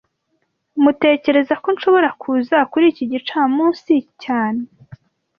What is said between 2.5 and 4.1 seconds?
kuri iki gicamunsi